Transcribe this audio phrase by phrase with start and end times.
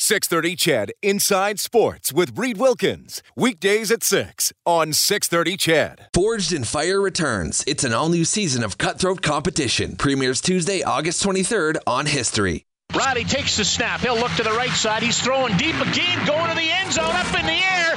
[0.00, 3.20] 630 CHED Inside Sports with Reed Wilkins.
[3.34, 6.08] Weekdays at 6 on 630 CHED.
[6.14, 7.64] Forged in Fire returns.
[7.66, 9.96] It's an all new season of cutthroat competition.
[9.96, 12.64] Premieres Tuesday, August 23rd on History.
[12.94, 13.98] Riley takes the snap.
[14.00, 15.02] He'll look to the right side.
[15.02, 17.90] He's throwing deep again, going to the end zone, up in the air.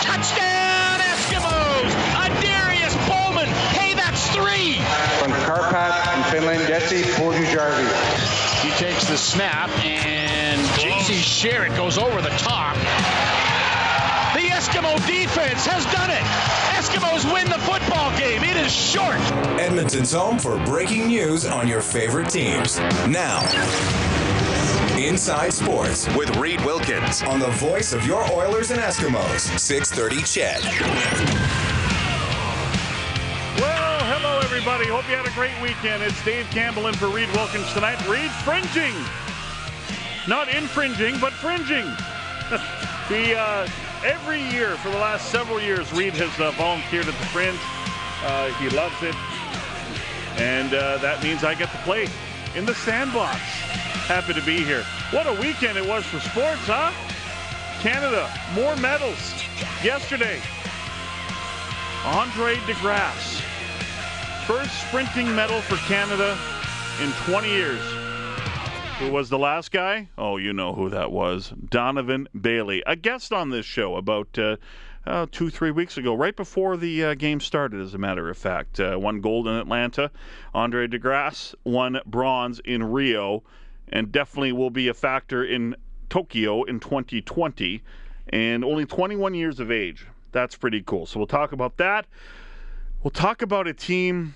[0.00, 1.90] Touchdown, Eskimos!
[2.16, 3.46] Adarius Bowman.
[3.76, 4.80] Hey, that's three.
[5.20, 8.36] From Karpat in Finland, Jesse Puljujärvi.
[8.64, 10.45] He takes the snap, and
[11.06, 11.48] J.C.
[11.48, 12.74] Sherritt goes over the top.
[14.34, 16.18] The Eskimo defense has done it.
[16.74, 18.42] Eskimos win the football game.
[18.42, 19.20] It is short.
[19.60, 22.80] Edmonton's home for breaking news on your favorite teams.
[23.06, 23.38] Now,
[24.98, 29.56] Inside Sports with Reed Wilkins on the voice of your Oilers and Eskimos.
[29.60, 30.60] 630 CHED.
[33.60, 34.86] Well, hello everybody.
[34.88, 36.02] Hope you had a great weekend.
[36.02, 37.96] It's Dave Campbell in for Reed Wilkins tonight.
[38.08, 38.94] Reed fringing,
[40.28, 41.86] not infringing, but fringing.
[43.08, 43.68] the uh,
[44.04, 47.58] every year for the last several years, Reed has uh, volunteered at the Fringe.
[48.24, 49.14] Uh, he loves it,
[50.40, 52.08] and uh, that means I get to play
[52.54, 53.38] in the sandbox.
[54.06, 54.84] Happy to be here.
[55.10, 56.92] What a weekend it was for sports, huh?
[57.80, 59.34] Canada, more medals.
[59.82, 60.40] Yesterday,
[62.04, 63.40] Andre DeGrasse,
[64.46, 66.38] first sprinting medal for Canada
[67.02, 67.95] in 20 years.
[68.98, 70.08] Who was the last guy?
[70.16, 71.52] Oh, you know who that was.
[71.68, 74.56] Donovan Bailey, a guest on this show about uh,
[75.06, 78.38] uh, two, three weeks ago, right before the uh, game started, as a matter of
[78.38, 78.80] fact.
[78.80, 80.10] Uh, won gold in Atlanta.
[80.54, 83.42] Andre DeGrasse won bronze in Rio,
[83.90, 85.76] and definitely will be a factor in
[86.08, 87.82] Tokyo in 2020.
[88.30, 90.06] And only 21 years of age.
[90.32, 91.04] That's pretty cool.
[91.04, 92.06] So we'll talk about that.
[93.02, 94.34] We'll talk about a team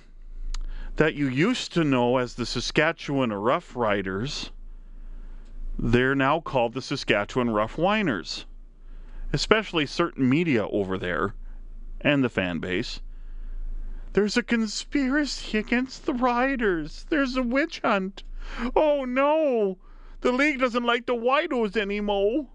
[0.97, 4.51] that you used to know as the Saskatchewan Rough Riders.
[5.83, 8.45] They're now called the Saskatchewan Rough Whiners,
[9.33, 11.35] especially certain media over there
[12.03, 13.01] and the fan base.
[14.13, 17.07] There's a conspiracy against the Riders.
[17.09, 18.25] There's a witch hunt.
[18.77, 19.79] Oh no!
[20.21, 22.47] The league doesn't like the Whitos anymore.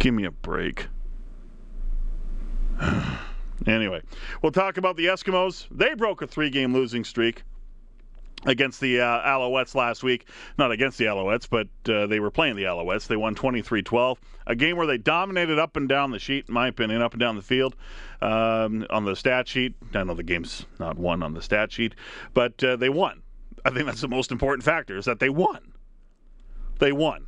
[0.00, 0.88] Give me a break.
[3.68, 4.02] anyway,
[4.42, 5.68] we'll talk about the Eskimos.
[5.70, 7.44] They broke a three game losing streak
[8.46, 10.26] against the uh, Alouettes last week.
[10.56, 13.06] Not against the Alouettes, but uh, they were playing the Alouettes.
[13.06, 14.18] They won 23 12.
[14.46, 17.20] A game where they dominated up and down the sheet, in my opinion, up and
[17.20, 17.74] down the field
[18.22, 19.74] um, on the stat sheet.
[19.92, 21.94] I know the game's not won on the stat sheet,
[22.32, 23.22] but uh, they won.
[23.64, 25.72] I think that's the most important factor is that they won.
[26.78, 27.26] They won.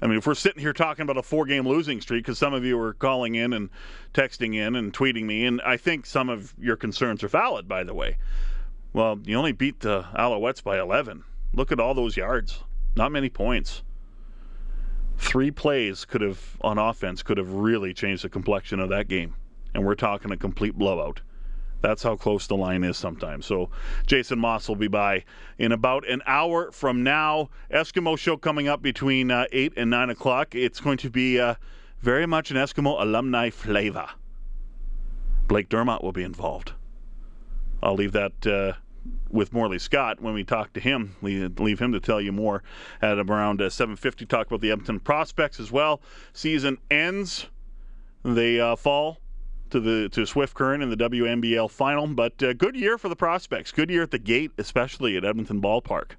[0.00, 2.52] I mean, if we're sitting here talking about a four game losing streak, because some
[2.52, 3.70] of you are calling in and
[4.12, 7.84] texting in and tweeting me, and I think some of your concerns are valid, by
[7.84, 8.16] the way.
[8.94, 11.24] Well, you only beat the Alouettes by 11.
[11.52, 12.62] Look at all those yards.
[12.94, 13.82] Not many points.
[15.18, 19.34] Three plays could have, on offense, could have really changed the complexion of that game.
[19.74, 21.22] And we're talking a complete blowout.
[21.80, 23.46] That's how close the line is sometimes.
[23.46, 23.68] So
[24.06, 25.24] Jason Moss will be by
[25.58, 27.50] in about an hour from now.
[27.72, 30.54] Eskimo show coming up between uh, 8 and 9 o'clock.
[30.54, 31.56] It's going to be uh,
[32.00, 34.06] very much an Eskimo alumni flavor.
[35.48, 36.72] Blake Dermott will be involved.
[37.82, 38.80] I'll leave that uh,
[39.30, 41.16] with Morley Scott when we talk to him.
[41.22, 42.62] Leave, leave him to tell you more
[43.02, 44.28] at around uh, 7:50.
[44.28, 46.00] Talk about the Edmonton prospects as well.
[46.32, 47.46] Season ends.
[48.22, 49.18] They uh, fall
[49.70, 53.16] to the to Swift Current in the WMBL final, but uh, good year for the
[53.16, 53.72] prospects.
[53.72, 56.12] Good year at the gate, especially at Edmonton Ballpark.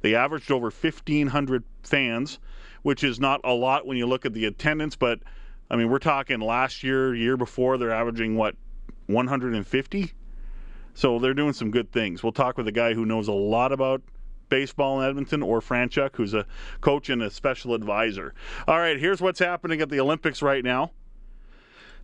[0.00, 2.38] They averaged over 1,500 fans,
[2.82, 5.20] which is not a lot when you look at the attendance, but
[5.70, 8.56] I mean we're talking last year, year before, they're averaging what
[9.06, 10.12] 150
[10.94, 12.22] so they're doing some good things.
[12.22, 14.02] We'll talk with a guy who knows a lot about
[14.48, 16.46] baseball in Edmonton, Orv Franchuk, who's a
[16.80, 18.34] coach and a special advisor.
[18.68, 20.92] All right, here's what's happening at the Olympics right now.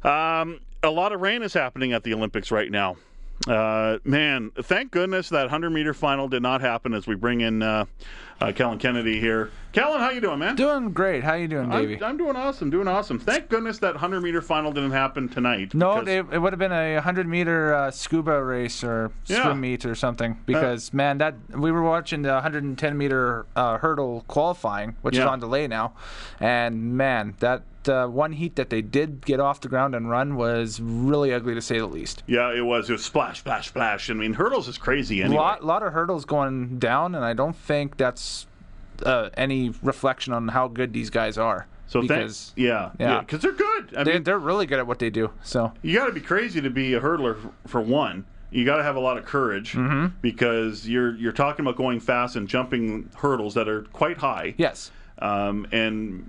[0.03, 2.97] Um, a lot of rain is happening at the Olympics right now.
[3.47, 7.63] Uh, man, thank goodness that 100 meter final did not happen as we bring in
[7.63, 7.85] uh,
[8.41, 9.51] uh, Kellen Kennedy here.
[9.73, 10.57] Kellen, how you doing, man?
[10.57, 11.23] Doing great.
[11.23, 11.97] How you doing, Davey?
[11.97, 13.19] I'm, I'm doing awesome, doing awesome.
[13.19, 15.73] Thank goodness that 100 meter final didn't happen tonight.
[15.73, 19.43] no, it, it would have been a 100 meter uh, scuba race or Yeah.
[19.45, 20.39] swim meet or something.
[20.45, 25.39] Because man, that we were watching the 110 meter uh, hurdle qualifying, which is on
[25.39, 25.93] delay now,
[26.41, 30.37] and man, that uh, one heat that they did get off the ground and run
[30.37, 32.23] was really ugly to say the least.
[32.27, 32.89] Yeah, it was.
[32.89, 34.11] It was splash, splash, splash.
[34.11, 35.41] I mean, hurdles is crazy A anyway.
[35.41, 38.47] lot, lot of hurdles going down, and I don't think that's
[39.05, 41.67] uh, any reflection on how good these guys are.
[41.87, 43.21] so because yeah, yeah.
[43.21, 43.95] because they're good.
[43.97, 45.31] I they, mean, they're really good at what they do.
[45.43, 47.37] So you got to be crazy to be a hurdler
[47.67, 48.25] for one.
[48.51, 50.17] You got to have a lot of courage Mm-hmm.
[50.23, 54.55] because you're you're talking about going fast and jumping hurdles that are quite high.
[54.57, 54.91] yes,
[55.21, 56.29] um, and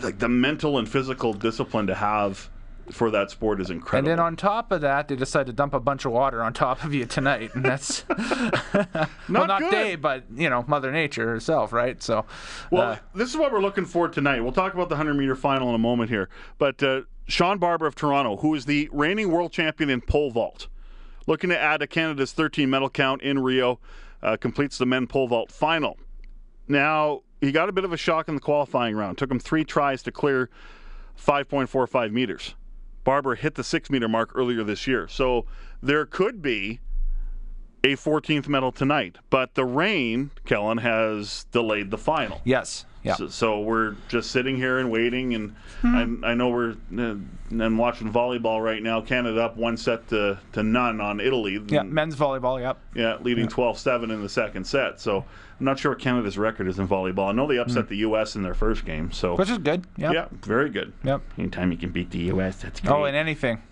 [0.00, 2.50] like the mental and physical discipline to have
[2.90, 4.10] for that sport is incredible.
[4.10, 6.52] And then on top of that, they decide to dump a bunch of water on
[6.52, 9.72] top of you tonight, and that's well, not good.
[9.72, 12.02] they, but you know, Mother Nature herself, right?
[12.02, 12.26] So,
[12.70, 14.40] well, uh, this is what we're looking for tonight.
[14.40, 16.28] We'll talk about the 100 meter final in a moment here,
[16.58, 20.68] but uh, Shawn Barber of Toronto, who is the reigning world champion in pole vault,
[21.26, 23.80] looking to add to Canada's 13 medal count in Rio,
[24.22, 25.98] uh, completes the men pole vault final.
[26.68, 29.18] Now he got a bit of a shock in the qualifying round.
[29.18, 30.50] Took him three tries to clear
[31.18, 32.54] 5.45 meters.
[33.04, 35.06] Barber hit the six meter mark earlier this year.
[35.08, 35.46] So
[35.80, 36.80] there could be
[37.84, 39.18] a 14th medal tonight.
[39.30, 42.40] But the rain, Kellen, has delayed the final.
[42.44, 45.34] yes, yeah, So, so we're just sitting here and waiting.
[45.34, 47.14] And I, I know we're uh,
[47.50, 49.00] and watching volleyball right now.
[49.00, 51.62] Canada up one set to, to none on Italy.
[51.68, 52.78] yeah, men's volleyball, yep.
[52.94, 55.00] Yeah, leading 12 7 in the second set.
[55.00, 55.18] So
[55.58, 57.28] I'm not sure what Canada's record is in volleyball.
[57.28, 58.34] I know they upset the U.S.
[58.36, 59.12] in their first game.
[59.12, 59.86] So, Which is good.
[59.96, 60.12] Yep.
[60.12, 60.92] yeah, very good.
[61.04, 61.22] Yep.
[61.38, 62.92] Anytime you can beat the U.S., that's great.
[62.92, 63.62] Oh, and anything.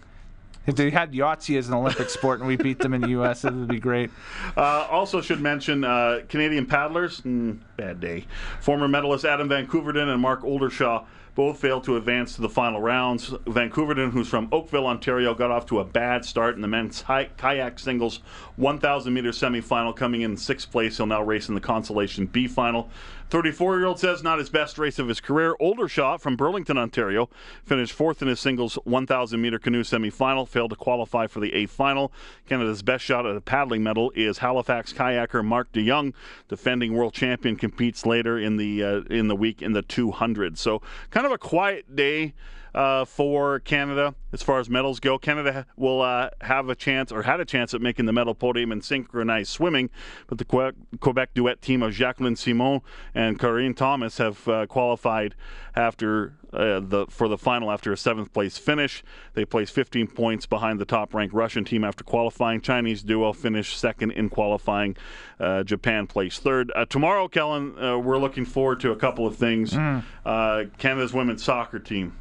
[0.66, 3.44] If they had Yahtzee as an Olympic sport and we beat them in the U.S.,
[3.44, 4.10] it would be great.
[4.56, 7.20] Uh, also, should mention uh, Canadian paddlers.
[7.20, 8.26] Mm, bad day.
[8.60, 12.80] Former medalists Adam van Koeverden and Mark Oldershaw both failed to advance to the final
[12.80, 13.34] rounds.
[13.46, 17.02] van Koeverden, who's from Oakville, Ontario, got off to a bad start in the men's
[17.02, 18.20] kayak singles
[18.56, 20.96] 1,000 meter semifinal, coming in sixth place.
[20.96, 22.88] He'll now race in the consolation B final.
[23.30, 25.56] 34 year old says not his best race of his career.
[25.60, 27.28] Oldershaw from Burlington, Ontario,
[27.64, 31.66] finished fourth in his singles 1,000 meter canoe semifinal, failed to qualify for the A
[31.66, 32.12] final.
[32.48, 36.14] Canada's best shot at a paddling medal is Halifax kayaker Mark de Jonge,
[36.48, 40.58] defending world champion, competes later in the uh, in the week in the 200.
[40.58, 42.34] So kind of a quiet day.
[42.74, 47.22] Uh, for Canada, as far as medals go, Canada will uh, have a chance or
[47.22, 49.90] had a chance at making the medal podium in synchronized swimming,
[50.26, 52.82] but the Que- Quebec duet team of Jacqueline Simoneau
[53.14, 55.36] and Karine Thomas have uh, qualified
[55.76, 59.04] after uh, the for the final after a seventh place finish.
[59.34, 62.60] They placed 15 points behind the top ranked Russian team after qualifying.
[62.60, 64.96] Chinese duo finished second in qualifying.
[65.38, 66.72] Uh, Japan placed third.
[66.74, 69.74] Uh, tomorrow, Kellen, uh, we're looking forward to a couple of things.
[70.24, 72.16] Uh, Canada's women's soccer team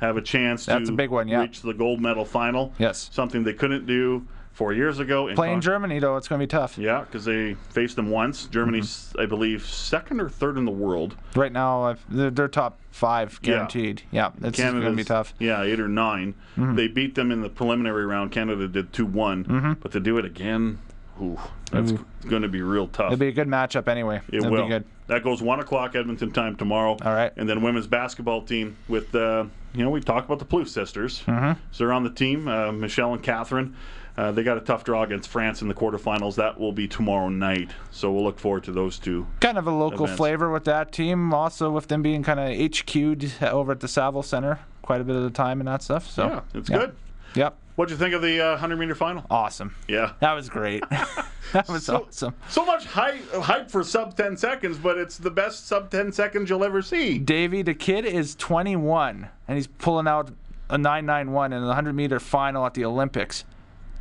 [0.00, 1.40] have a chance That's to a big one, yeah.
[1.40, 2.72] reach the gold medal final.
[2.78, 3.08] Yes.
[3.12, 5.26] Something they couldn't do four years ago.
[5.28, 6.78] in Playing Con- Germany, though, it's going to be tough.
[6.78, 8.46] Yeah, because they faced them once.
[8.46, 9.20] Germany's, Mm-hmm.
[9.20, 11.16] I believe, second or third in the world.
[11.34, 14.02] Right now, I've- they're, they're top five guaranteed.
[14.12, 15.34] Yeah, it's going to be Canada's- tough.
[15.38, 16.76] Yeah, eight or 9 Mm-hmm.
[16.76, 18.30] They beat them in the preliminary round.
[18.30, 20.78] Canada did 2 one But to do it again,
[21.20, 21.36] ooh,
[21.72, 21.92] that's
[22.28, 23.06] going to be real tough.
[23.12, 24.20] It'll be a good match-up anyway.
[24.28, 24.62] It It'll will.
[24.64, 24.84] be good.
[25.06, 26.96] That goes one o'clock Edmonton time tomorrow.
[27.02, 27.32] All right.
[27.36, 31.22] And then women's basketball team with, uh, you know, we talk about the Plouffe sisters.
[31.26, 31.60] Mm-hmm.
[31.72, 33.76] So they're on the team, uh, Michelle and Catherine.
[34.16, 36.36] Uh, they got a tough draw against France in the quarterfinals.
[36.36, 37.70] That will be tomorrow night.
[37.90, 39.26] So we'll look forward to those two.
[39.40, 40.16] Kind of a local Events.
[40.16, 41.34] flavor with that team.
[41.34, 45.16] Also, with them being kind of HQ'd over at the Saville Center quite a bit
[45.16, 46.08] of the time and that stuff.
[46.08, 46.78] So Yeah, it's yeah.
[46.78, 46.96] good.
[47.34, 47.56] Yep.
[47.76, 49.24] What'd you think of the uh, 100 meter final?
[49.30, 49.74] Awesome.
[49.88, 50.12] Yeah.
[50.20, 50.82] That was great.
[51.52, 52.34] that was So- awesome.
[52.48, 56.48] So much hype, hype for sub 10 seconds, but it's the best sub 10 seconds
[56.50, 57.18] you'll ever see.
[57.18, 60.30] Davey, the kid is 21 and he's pulling out
[60.70, 63.44] a 991 in the 100 meter final at the Olympics.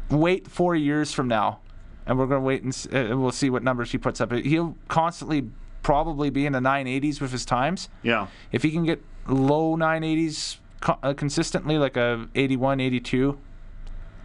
[0.10, 1.60] Wait four years from now,
[2.06, 4.32] and we're going to wait and s- uh, we'll see what numbers he puts up.
[4.32, 5.50] He'll constantly
[5.82, 7.90] probably be in the 980s with his times.
[8.04, 8.28] Yeah.
[8.52, 13.38] If he can get low 980s co- uh, consistently, like a 81, 82,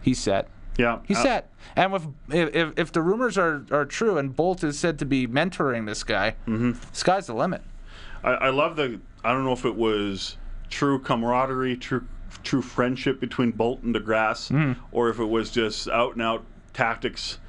[0.01, 0.47] he's set.
[0.77, 0.99] Yeah.
[1.05, 1.51] He's Uh, set.
[1.75, 5.05] And with if, if, if the rumors are, are true and Bolt is said to
[5.05, 6.71] be mentoring this guy, Mm-hmm.
[6.93, 7.61] sky's the limit.
[8.23, 8.99] I, I love the.
[9.23, 10.37] I don't know if it was
[10.69, 12.05] true camaraderie, true
[12.43, 14.73] true friendship between Bolt and DeGrasse, Hmm.
[14.91, 17.39] or if it was just out and out tactics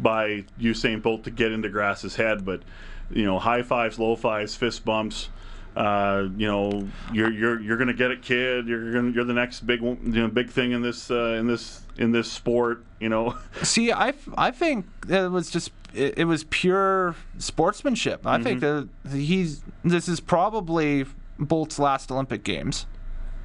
[0.00, 2.44] by Usain Bolt to get into DeGrasse's head.
[2.44, 2.62] But
[3.10, 5.28] you know, high fives, low fives, fist bumps.
[5.76, 8.66] Uh, you know, you're you're you're gonna get it, kid.
[8.66, 11.82] You're gonna you're the next big you know, big thing in this uh, in this
[11.96, 12.84] in this sport.
[12.98, 18.26] You know, See, I, I think it was just it, it was pure sportsmanship.
[18.26, 21.06] I think that he's this is probably
[21.38, 22.86] Bolt's last Olympic Games.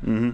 [0.03, 0.31] Mm-hmm.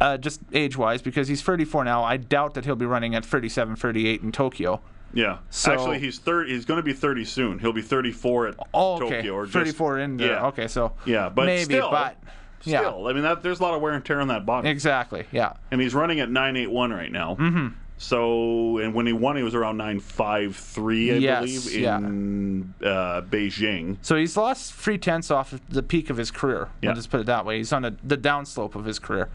[0.00, 2.02] Uh, just age wise, because he's 34 now.
[2.02, 4.80] I doubt that he'll be running at 37, 38 in Tokyo.
[5.14, 5.38] Yeah.
[5.50, 6.52] So- Actually, he's thirty.
[6.52, 7.58] He's going to be thirty soon.
[7.58, 9.16] He'll be thirty-four at Oh, okay.
[9.16, 10.32] Tokyo or just, 34 in there.
[10.32, 10.46] yeah.
[10.46, 12.16] Okay, so Yeah, but maybe, still, but
[12.64, 14.68] yeah, Still, I mean, that, there's a lot of wear and tear on that body.
[14.68, 15.52] exactly, yeah.
[15.70, 17.36] and he's running at 981 right now.
[17.36, 17.68] Mm-hmm.
[17.98, 21.96] So, and when he won, he was around 953, I Yes, believe, yeah.
[21.96, 23.96] in uh, Beijing.
[24.02, 26.68] So he's lost three tenths off of the peak of his career.
[26.82, 26.90] Yeah.
[26.90, 27.56] We'll just put it that way.
[27.56, 29.30] He's on a, the downslope of his career.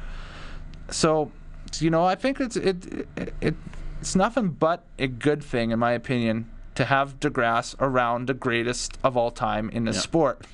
[0.91, 1.31] So,
[1.79, 3.55] you know, I think it's it, it, it
[4.01, 8.97] it's nothing but a good thing, in my opinion, to have DeGrasse around the greatest
[9.03, 10.45] of all time in the sport.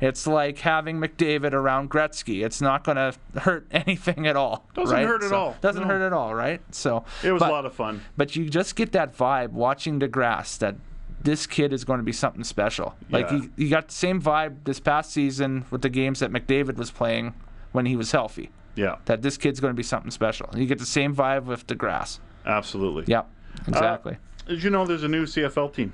[0.00, 2.42] It's like having McDavid around Gretzky.
[2.44, 4.66] It's not going to hurt anything at all.
[4.74, 5.06] Doesn't right?
[5.06, 5.56] hurt at So- all.
[5.60, 5.88] Doesn't No.
[5.88, 6.60] hurt at all, right?
[6.74, 8.02] So It was but- a lot of fun.
[8.16, 10.76] but you just get that vibe watching DeGrasse that
[11.22, 12.94] this kid is going to be something special.
[13.10, 13.36] Like Yeah.
[13.36, 16.90] you, you got the same vibe this past season with the games that McDavid was
[16.90, 17.34] playing
[17.72, 18.50] when he was healthy.
[18.76, 20.48] Yeah, That this kid's going to be something special.
[20.56, 22.20] You get the same vibe with DeGrasse.
[22.46, 23.04] Absolutely.
[23.06, 23.28] Yep,
[23.68, 24.16] exactly.
[24.46, 25.92] Did you know there's a new CFL team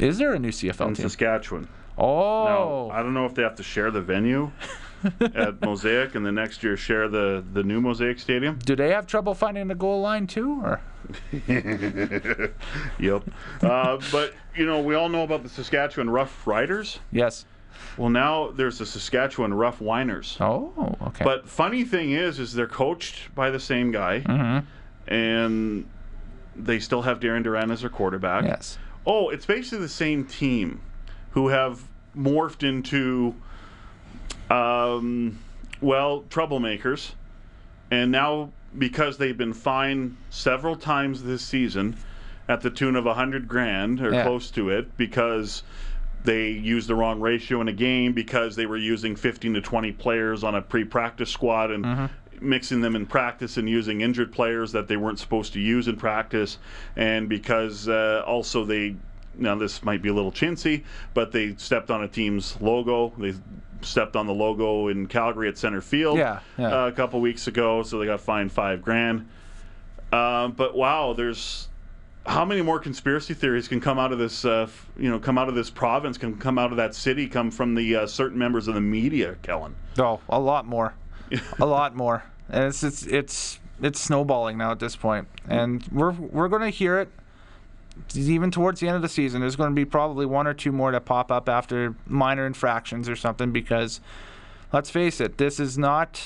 [0.00, 0.88] is there a new CFL team?
[0.88, 1.08] in team?
[1.08, 1.68] Saskatchewan?
[1.96, 4.50] Oh, Now, I don't know if they have to share the venue
[5.20, 8.58] at Mosaic and the next year share the, the new Mosaic Stadium.
[8.64, 10.60] do they have trouble finding the goal line too?
[10.62, 10.80] Or
[12.98, 13.22] Yep.
[13.62, 16.98] uh, but, you know, we all know about the Saskatchewan Rough Riders.
[17.12, 17.44] yes.
[17.98, 20.36] Well, now there's the Saskatchewan Rough Whiners.
[20.40, 21.24] Oh, okay.
[21.24, 24.66] But funny thing is, is they're coached by the same guy, Mm-hmm.
[25.08, 25.88] And
[26.54, 28.44] they still have Darian Durant as their quarterback.
[28.44, 28.78] yes.
[29.06, 30.80] Oh, it's basically the same team
[31.30, 31.84] who have
[32.16, 33.34] morphed into,
[34.50, 35.38] um,
[35.80, 37.12] well, troublemakers,
[37.90, 41.96] and now because they've been fined several times this season,
[42.48, 44.22] at the tune of a hundred grand or Yeah.
[44.24, 45.62] close to it, because
[46.24, 49.92] they used the wrong ratio in a game because they were using 15 to 20
[49.92, 52.06] players on a pre-practice squad and Mm-hmm.
[52.40, 55.96] Mixing them in practice and using injured players that they weren't supposed to use in
[55.96, 56.58] practice.
[56.96, 58.96] And because uh, also they
[59.38, 63.12] now this might be a little chintzy but they stepped on a team's logo.
[63.18, 63.34] They
[63.82, 66.84] stepped on the logo in Calgary at center field Yeah, yeah.
[66.84, 69.28] Uh, a couple weeks ago so they got fined five grand.
[70.12, 71.68] Um, but wow there's
[72.26, 75.48] how many more conspiracy theories can come out of this uh, you know come out
[75.48, 78.68] of this province can come out of that city come from the uh, certain members
[78.68, 79.74] of the media kellen?
[79.98, 80.94] Oh, a lot more,
[81.58, 86.12] a lot more, and it's it's it's it's snowballing now at this point, and we're
[86.12, 87.08] we're going to hear it
[88.14, 89.40] even towards the end of the season.
[89.40, 93.08] There's going to be probably one or two more that pop up after minor infractions
[93.08, 94.00] or something because,
[94.72, 96.22] let's face it, this is not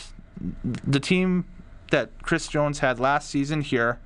[0.62, 1.44] the team
[1.90, 3.98] that Chris Jones had last season here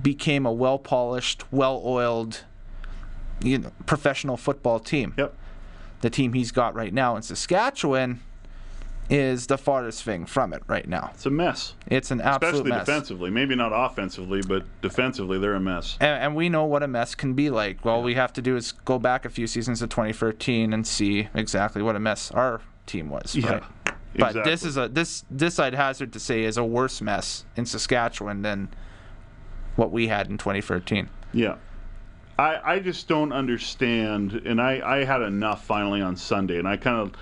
[0.00, 2.44] became a well polished, well oiled,
[3.42, 5.14] you know, professional football team.
[5.16, 5.34] Yep.
[6.00, 8.20] The team he's got right now in Saskatchewan
[9.10, 11.10] is the farthest thing from it right now.
[11.12, 12.86] it's a mess It's an absolute especially mess.
[12.86, 16.88] defensively maybe not offensively but defensively they're a mess And, and we know what a
[16.88, 17.84] mess can be like.
[17.84, 21.28] All we have to do is go back a few seasons to 2013 and see
[21.34, 23.34] exactly what a mess our team was.
[23.36, 23.62] Yeah, right?
[24.16, 24.52] But exactly.
[24.52, 28.42] this is a this this I'd hazard to say is a worse mess in Saskatchewan
[28.42, 28.68] than
[29.74, 31.10] what we had in 2013.
[31.32, 31.56] Yeah.
[32.38, 36.76] I, I just don't understand, and I, I had enough finally on Sunday, and I
[36.76, 37.12] kind of,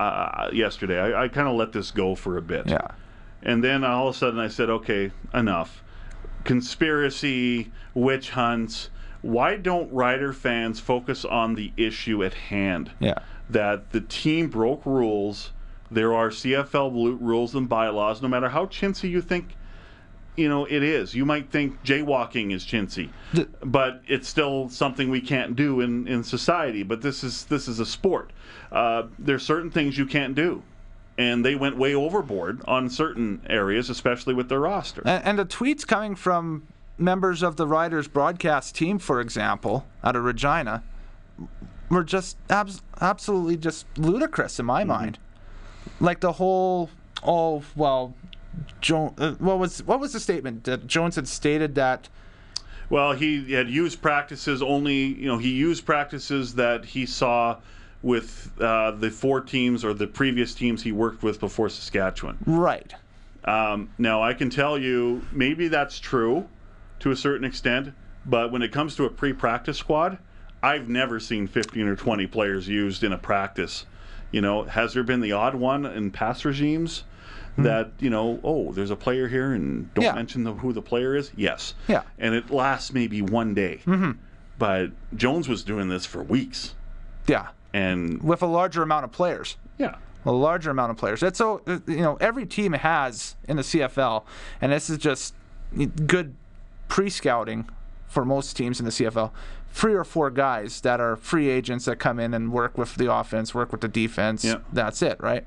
[0.00, 2.68] uh, yesterday, I, I kind of let this go for a bit.
[2.68, 2.88] Yeah.
[3.42, 5.82] And then all of a sudden I said, okay, enough.
[6.44, 8.90] Conspiracy, witch hunts.
[9.22, 12.92] Why don't Rider fans focus on the issue at hand?
[13.00, 13.18] Yeah.
[13.50, 15.52] That the team broke rules.
[15.90, 19.56] There are CFL rules and bylaws, no matter how chintzy you think
[20.38, 21.14] you know it is.
[21.14, 26.06] You might think jaywalking is chintzy, The- but it's still something we can't do in,
[26.08, 26.82] in society.
[26.82, 28.32] But this is this is a sport.
[28.72, 30.62] Uh, there's certain things you can't do,
[31.18, 35.02] and they went way overboard on certain areas, especially with their roster.
[35.04, 40.16] And, and the tweets coming from members of the Riders broadcast team, for example, out
[40.16, 40.82] of Regina,
[41.90, 45.18] were just abs- absolutely just ludicrous in my mind.
[46.00, 46.90] Like the whole,
[47.22, 48.14] oh well,
[48.80, 52.08] jo- uh, what was what was the statement that Jones had stated that
[52.90, 55.04] Well, he had used practices only.
[55.04, 57.58] You know, he used practices that he saw
[58.02, 62.38] with uh, the four teams or the previous teams he worked with before Saskatchewan.
[62.46, 62.94] right?
[63.44, 66.48] Um, now, I can tell you, maybe that's true
[67.00, 67.94] to a certain extent,
[68.26, 70.18] but when it comes to a pre practice squad,
[70.62, 73.86] I've never seen 15 or 20 players used in a practice.
[74.30, 77.04] You know, has there been the odd one in past regimes
[77.58, 80.08] that you know, oh, there's a player here, and don't Hmm.
[80.08, 80.14] Yeah.
[80.14, 81.30] mention the, who the player is?
[81.36, 81.74] Yes.
[81.88, 82.02] Yeah.
[82.18, 83.80] And it lasts maybe one day.
[83.86, 84.12] Mm-hmm.
[84.58, 86.74] But Jones was doing this for weeks,
[87.28, 89.56] Yeah, and with a larger amount of players.
[89.78, 89.96] yeah,
[90.26, 91.20] a larger amount of players.
[91.20, 94.24] That's so uh, you know every team has in the CFL,
[94.60, 95.34] and this is just
[96.06, 96.34] good
[96.88, 97.68] pre-scouting
[98.06, 99.30] for most teams in the CFL.
[99.70, 103.12] Three or four guys that are free agents that come in and work with the
[103.12, 104.44] offense, work with the defense.
[104.44, 104.56] Yeah.
[104.72, 105.46] That's it, right?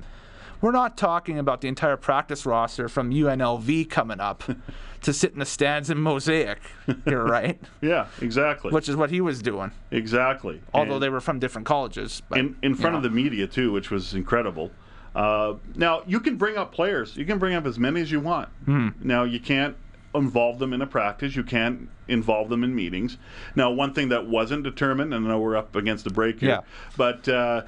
[0.62, 4.44] We're not talking about the entire practice roster from UNLV coming up
[5.02, 6.60] to sit in the stands in Mosaic
[7.04, 7.60] here, right?
[7.82, 10.62] yeah, exactly, Which is what he was doing, exactly.
[10.72, 12.22] although And- they were from different colleges.
[12.28, 14.70] But, in in front of the media too, which was incredible.
[15.14, 17.16] Uh, now you can bring up players.
[17.18, 18.48] You can bring up as many as you want.
[18.64, 18.88] Hmm.
[19.02, 19.76] Now you can't
[20.14, 21.34] involve them in a practice.
[21.36, 23.18] You can't involve them in meetings.
[23.56, 26.48] Now one thing that wasn't determined, and I know we're up against the break here,
[26.50, 26.60] Yeah.
[26.96, 27.28] but.
[27.28, 27.62] Uh,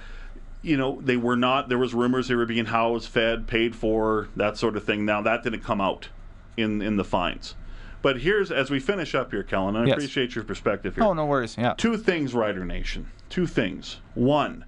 [0.64, 1.68] you know they were not.
[1.68, 5.04] There was rumors they were being housed, fed, paid for, that sort of thing.
[5.04, 6.09] Now that didn't come out
[6.56, 7.54] in in the fines.
[8.02, 9.76] But here's as we finish up here, Kellen.
[9.76, 9.94] I Yes.
[9.97, 11.04] appreciate your perspective here.
[11.04, 11.56] Oh, no worries.
[11.56, 11.75] Yeah.
[11.76, 13.06] Two things, Rider Nation.
[13.30, 14.00] Two things.
[14.14, 14.64] One,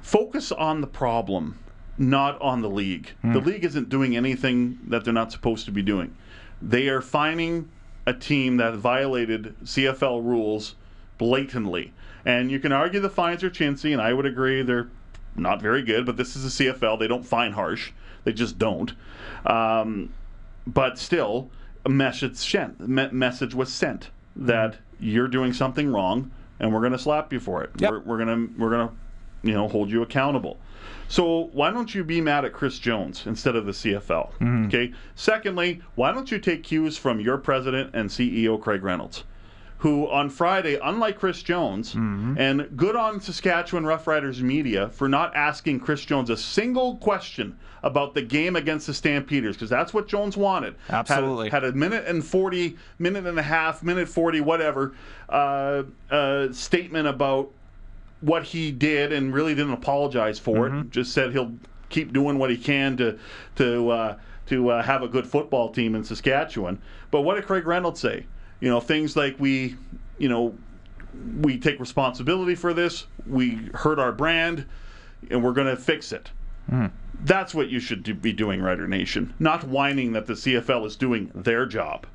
[0.00, 1.58] focus on the problem,
[1.96, 3.12] not on the league.
[3.22, 3.32] Hmm.
[3.32, 6.14] The league isn't doing anything that they're not supposed to be doing.
[6.60, 7.68] They are fining
[8.06, 10.74] a team that violated CFL rules
[11.16, 11.92] blatantly.
[12.24, 14.88] And you can argue the fines are chintzy, and I would agree they're
[15.36, 16.98] not very good, but this is a CFL.
[16.98, 17.92] They don't fine harsh,
[18.24, 18.92] they just don't.
[19.44, 20.12] Um,
[20.66, 21.50] but still,
[21.84, 22.80] a message sent.
[22.80, 27.40] Me- message was sent that you're doing something wrong, and we're going to slap you
[27.40, 27.70] for it.
[27.78, 27.90] Yep.
[27.90, 28.94] We're, we're going to we're going to
[29.42, 30.58] you know hold you accountable.
[31.08, 34.66] So why don't you be mad at Chris Jones instead of the CFL?
[34.66, 34.92] Okay.
[35.14, 39.24] Secondly, why don't you take cues from your president and CEO Craig Reynolds?
[39.84, 45.80] Who on Friday, unlike Chris Jones, and good on Saskatchewan Roughriders media for not asking
[45.80, 50.38] Chris Jones a single question about the game against the Stampeders, because that's what Jones
[50.38, 50.74] wanted.
[50.88, 51.50] Had- Absolutely.
[51.50, 54.94] Had, a minute and 40, minute and a half, minute 40, whatever,
[55.28, 57.50] uh, uh, statement about
[58.22, 60.90] what he did and really didn't apologize for it.
[60.92, 61.52] Just said he'll
[61.90, 63.18] keep doing what he can to
[63.56, 66.80] to uh, to uh, have a good football team in Saskatchewan.
[67.10, 68.24] But what did Craig Reynolds say?
[68.64, 69.76] You know, things like we,
[70.16, 70.54] you know,
[71.42, 73.06] we take responsibility for this.
[73.26, 74.64] We hurt our brand,
[75.28, 76.30] and we're going to fix it.
[77.24, 79.34] That's what you should do, be doing, Rider Nation.
[79.38, 82.06] Not whining that the CFL is doing their job.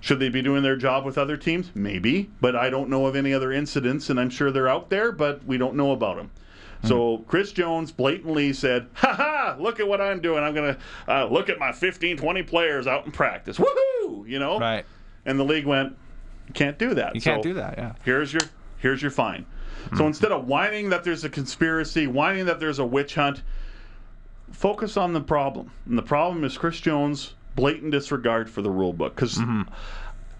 [0.00, 1.70] Should they be doing their job with other teams?
[1.76, 5.12] Maybe, but I don't know of any other incidents, and I'm sure they're out there,
[5.12, 6.32] but we don't know about them.
[6.82, 9.56] So Chris Jones blatantly said, "Ha ha!
[9.58, 10.42] Look at what I'm doing.
[10.44, 10.76] I'm gonna
[11.08, 13.56] uh, look at my 15, 20 players out in practice.
[13.56, 14.28] Woohoo!
[14.28, 14.84] You know." Right.
[15.26, 15.96] And the league went,
[16.48, 17.14] "You can't do that.
[17.14, 17.78] You can't do that.
[17.78, 17.92] Yeah.
[18.04, 18.42] Here's your
[18.78, 19.46] here's your fine."
[19.90, 20.08] So hmm.
[20.08, 23.42] instead of whining that there's a conspiracy, whining that there's a witch hunt,
[24.52, 25.70] focus on the problem.
[25.86, 29.14] And the problem is Chris Jones' blatant disregard for the rule book.
[29.14, 29.62] Because mm-hmm.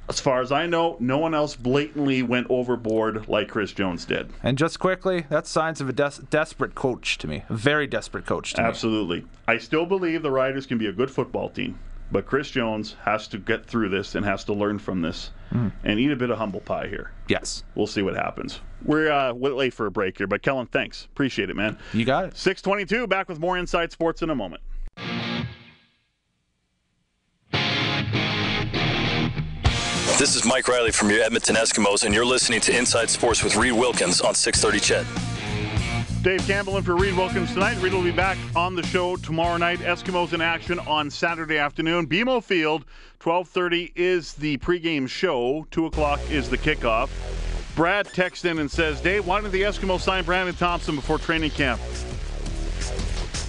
[0.08, 4.30] as far as I know, no one else blatantly went overboard like Chris Jones did.
[4.42, 7.44] And just quickly, that's signs of a des- desperate coach to me.
[7.48, 8.68] A very desperate coach to me.
[8.68, 9.26] Absolutely.
[9.46, 11.78] I still believe the Riders can be a good football team.
[12.12, 16.00] But Chris Jones has to get through this and has to learn from this and
[16.00, 17.12] eat a bit of humble pie here.
[17.28, 17.62] Yes.
[17.74, 18.60] We'll see what happens.
[18.84, 21.04] We're uh, late for a break here, but Kellen, thanks.
[21.06, 21.78] Appreciate it, man.
[21.92, 22.36] You got it.
[22.36, 24.62] 622, back with more Inside Sports in a moment.
[30.16, 33.56] This is Mike Riley from your Edmonton Eskimos, and you're listening to Inside Sports with
[33.56, 35.33] Reed Wilkins on 630 CHED.
[36.24, 37.76] Dave Campbell in for Reed Wilkins tonight.
[37.82, 39.80] Reed will be back on the show tomorrow night.
[39.80, 42.06] Eskimos in action on Saturday afternoon.
[42.06, 42.86] BMO Field,
[43.20, 45.66] 12:30 is the pregame show.
[45.70, 47.10] Two o'clock is the kickoff.
[47.76, 51.50] Brad texts in and says, "Dave, why didn't the Eskimos sign Brandon Thompson before training
[51.50, 51.78] camp?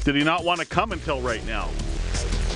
[0.04, 1.70] Did he not want to come until right now?"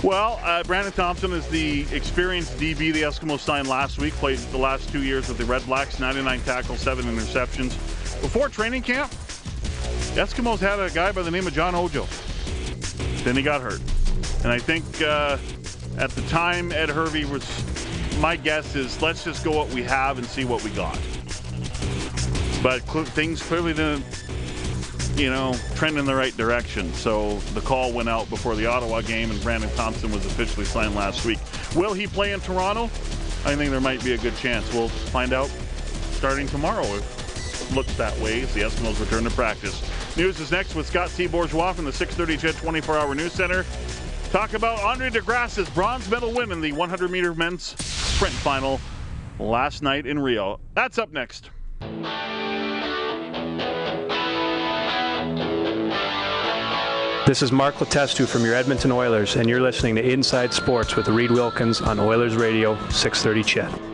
[0.03, 4.13] Well, uh, Brandon Thompson is the experienced DB the Eskimos signed last week.
[4.15, 7.69] Played the last two years with the Red Blacks, 99 tackles, seven interceptions.
[8.21, 9.13] Before training camp,
[10.15, 12.07] Eskimos had a guy by the name of John Ojo.
[13.23, 13.81] Then he got hurt.
[14.43, 15.37] And I think uh,
[15.97, 17.45] at the time, Ed Hervey was,
[18.19, 20.99] my guess is let's just go what we have and see what we got.
[22.63, 24.05] But cl- things clearly didn't,
[25.15, 26.93] you know, trend in the right direction.
[26.93, 30.95] So the call went out before the Ottawa game, and Brandon Thompson was officially signed
[30.95, 31.39] last week.
[31.75, 32.85] Will he play in Toronto?
[33.45, 34.71] I think there might be a good chance.
[34.73, 35.47] We'll find out
[36.11, 36.83] starting tomorrow
[37.69, 39.81] it looks that way as the Eskimos return to practice.
[40.17, 41.27] News is next with Scott C.
[41.27, 43.65] Bourgeois from the 630 CHED 24 Hour News Center.
[44.31, 48.79] Talk about Andre DeGrasse's bronze medal win in the 100 meter men's sprint final
[49.39, 50.59] last night in Rio.
[50.73, 51.49] That's up next.
[57.25, 61.07] This is Mark Letestu from your Edmonton Oilers, and you're listening to Inside Sports with
[61.07, 63.88] Reed Wilkins on Oilers Radio 630 CHED.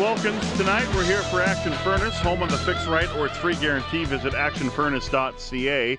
[0.00, 0.56] Wilkins.
[0.56, 4.06] Tonight we're here for Action Furnace, home on the fixed right or three guarantee.
[4.06, 5.98] Visit actionfurnace.ca.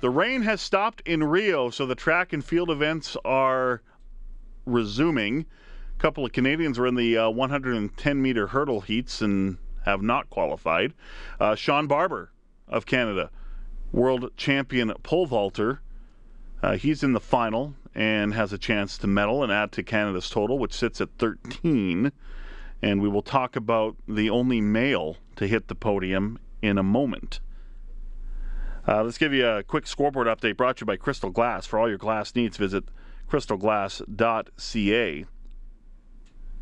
[0.00, 3.82] The rain has stopped in Rio, so the track and field events are
[4.64, 5.44] resuming.
[5.94, 10.30] A couple of Canadians were in the uh, 110 meter hurdle heats and have not
[10.30, 10.94] qualified.
[11.38, 12.32] Uh, Shawn Barber
[12.68, 13.30] of Canada
[13.92, 15.82] world champion pole vaulter.
[16.62, 20.30] Uh, he's in the final and has a chance to medal and add to Canada's
[20.30, 22.12] total, which sits at 13.
[22.82, 27.40] And we will talk about the only male to hit the podium in a moment.
[28.86, 31.66] Uh, let's give you a quick scoreboard update brought to you by Crystal Glass.
[31.66, 32.84] For all your glass needs, visit
[33.30, 35.24] crystalglass.ca.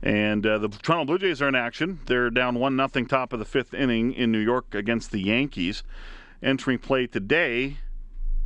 [0.03, 2.01] And uh, the Toronto Blue Jays are in action.
[2.07, 5.83] They're down 1 0 top of the fifth inning in New York against the Yankees
[6.43, 7.79] entering play today.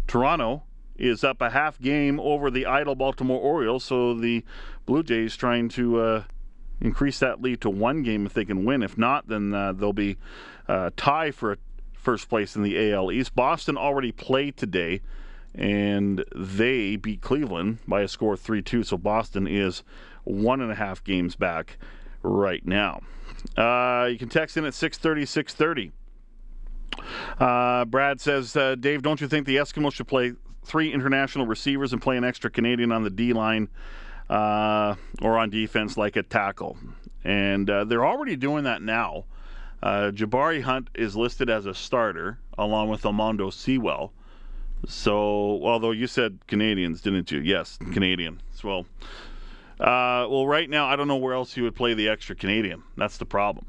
[0.06, 0.64] Toronto
[0.96, 4.44] is up a half game over the idle Baltimore Orioles, so the
[4.86, 6.24] Blue Jays trying to uh,
[6.80, 8.82] increase that lead to one game if they can win.
[8.82, 10.16] If not, then uh, they'll be
[10.68, 11.58] uh, tie for
[11.92, 13.34] first place in the AL East.
[13.34, 15.00] Boston already played today,
[15.54, 19.82] and they beat Cleveland by a score of 3 2, so Boston is
[20.24, 21.78] one and a half games back
[22.22, 23.00] right now.
[23.56, 25.92] Uh, you can text in at 630 630.
[27.38, 30.32] Uh, Brad says, uh, Dave, don't you think the Eskimos should play
[30.64, 33.68] three international receivers and play an extra Canadian on the D line
[34.28, 36.76] uh, or on defense like a tackle?
[37.24, 39.24] And uh, they're already doing that now.
[39.82, 44.12] Uh, Jabari Hunt is listed as a starter along with Almondo Sewell.
[44.86, 47.40] So, although you said Canadians, didn't you?
[47.40, 48.86] Yes, Canadian well.
[49.78, 52.82] Uh, well, right now, I don't know where else you would play the extra Canadian.
[52.96, 53.66] That's the problem.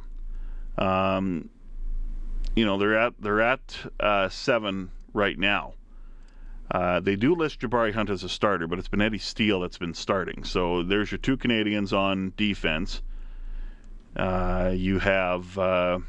[0.78, 1.50] Um,
[2.56, 5.74] you know they're at they're at uh, seven right now.
[6.71, 9.78] Uh, they do list Jabari Hunt as a starter, but it's been Eddie Steele that's
[9.78, 10.43] been starting.
[10.43, 13.01] So there's your two Canadians on defense.
[14.15, 15.99] Uh, you have uh,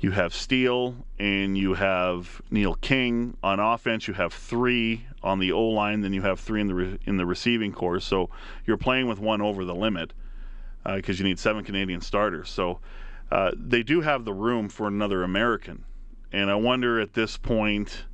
[0.00, 4.06] you have Steele and you have Neil King on offense.
[4.06, 7.16] You have three on the O line, then you have three in the re- in
[7.16, 8.00] the receiving corps.
[8.00, 8.30] So
[8.66, 10.12] you're playing with one over the limit
[10.84, 12.50] because uh, you need seven Canadian starters.
[12.50, 12.80] So
[13.32, 15.84] uh, they do have the room for another American.
[16.30, 18.04] And I wonder at this point,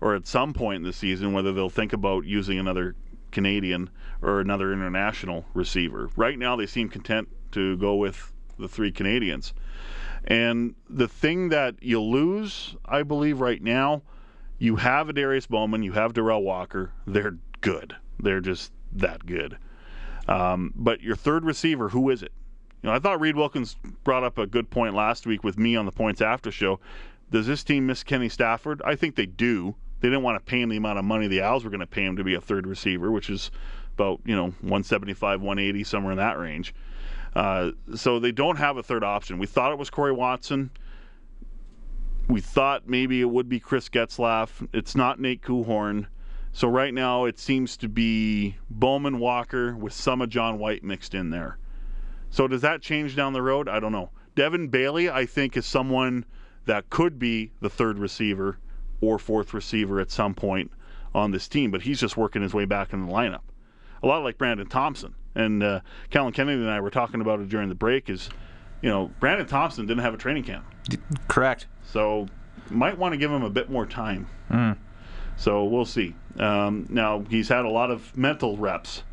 [0.00, 2.94] or at some point in the season, whether they'll think about using another
[3.30, 3.90] Canadian
[4.22, 6.10] or another international receiver.
[6.16, 9.52] Right now, they seem content to go with the three Canadians.
[10.24, 14.02] And the thing that you lose, I believe, right now,
[14.58, 16.92] you have Darius Bowman, you have Derel Walker.
[17.06, 17.94] They're good.
[18.18, 19.58] They're just that good.
[20.26, 22.32] Um, but your third receiver, who is it?
[22.82, 25.76] You know, I thought Reed Wilkins brought up a good point last week with me
[25.76, 26.80] on the Points After show.
[27.30, 28.82] Does this team miss Kenny Stafford?
[28.84, 29.74] I think they do.
[30.00, 31.86] They didn't want to pay him the amount of money the Owls were going to
[31.86, 33.50] pay him to be a third receiver, which is
[33.94, 36.74] about you know 175, 180, somewhere in that range.
[37.34, 39.38] Uh, so they don't have a third option.
[39.38, 40.70] We thought it was Corey Watson.
[42.28, 44.66] We thought maybe it would be Chris Getzlaff.
[44.72, 46.06] It's not Nate Coehoorn.
[46.52, 51.14] So right now it seems to be Bowman Walker with some of John White mixed
[51.14, 51.58] in there.
[52.30, 53.68] So does that change down the road?
[53.68, 54.10] I don't know.
[54.34, 56.24] Devin Bailey, I think, is someone
[56.66, 58.58] that could be the third receiver
[59.00, 60.70] or fourth receiver at some point
[61.14, 63.40] on this team, but he's just working his way back in the lineup.
[64.02, 65.14] A lot like Brandon Thompson.
[65.34, 65.80] And uh,
[66.10, 68.28] Kellen Kennedy and I were talking about it during the break is,
[68.82, 70.64] you know, Brandon Thompson didn't have a training camp.
[71.28, 71.66] Correct.
[71.84, 72.26] So
[72.70, 74.26] might want to give him a bit more time.
[74.50, 74.76] Mm.
[75.36, 76.14] So we'll see.
[76.38, 79.04] Um, now, he's had a lot of mental reps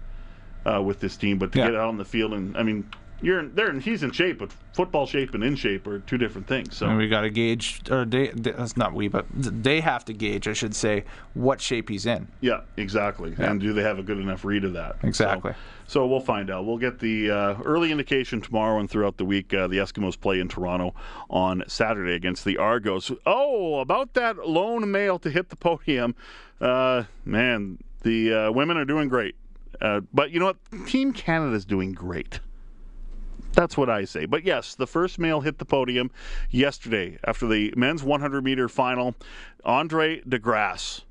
[0.66, 1.68] uh, with this team, but to Yeah.
[1.68, 2.90] get out on the field and, I mean,
[3.26, 6.18] you're in, they're in, he's in shape, but football shape and in shape are two
[6.18, 6.78] different things.
[6.78, 10.14] So And we got to gauge, or they, that's not we, but they have to
[10.14, 12.28] gauge, I should say, what shape he's in.
[12.42, 13.34] Yeah, exactly.
[13.40, 14.98] And do they have a good enough read of that?
[15.02, 15.54] Exactly.
[15.88, 16.66] So, so we'll find out.
[16.66, 19.52] We'll get the uh, early indication tomorrow and throughout the week.
[19.54, 20.94] Uh, the Eskimos play in Toronto
[21.28, 23.12] on Saturday against the Argos.
[23.26, 26.14] Oh, about that lone male to hit the podium.
[26.62, 29.36] Uh, man, the uh, women are doing great.
[29.82, 30.88] Uh, but you know what?
[30.88, 32.40] Team Canada's doing great.
[33.56, 34.26] That's what I say.
[34.26, 36.12] But yes, the first male hit the podium
[36.52, 39.16] yesterday after the men's 100 meter final.
[39.64, 41.04] Andre DeGrasse,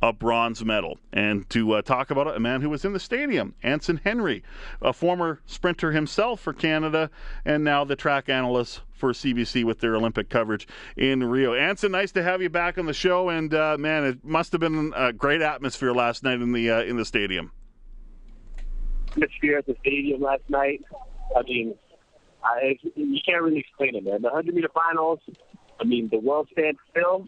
[0.00, 1.00] a bronze medal.
[1.12, 4.44] And to uh, talk about it, a man who was in the stadium, Anson Henry,
[4.80, 7.10] a former sprinter himself for Canada,
[7.44, 11.52] and now the track analyst for CBC with their Olympic coverage in Rio.
[11.52, 13.28] Anson, nice to have you back on the show.
[13.28, 16.82] And uh, man, it must have been a great atmosphere last night in the uh,
[16.82, 17.50] in the stadium.
[19.10, 20.82] atmosphere at the stadium last night.
[21.36, 21.74] I mean,
[22.48, 24.22] I, you can't really explain it, man.
[24.22, 25.20] The 100 meter finals,
[25.80, 27.26] I mean, the world stands still.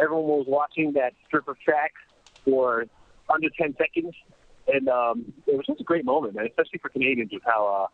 [0.00, 1.92] everyone was watching that strip of track
[2.44, 2.86] for
[3.28, 4.14] under 10 seconds,
[4.72, 7.86] and um, it was just a great moment, man, especially for Canadians with how uh,